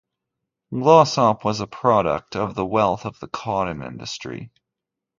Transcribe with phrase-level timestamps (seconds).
[0.73, 4.49] Glossop was a product of the wealth of the cotton industry.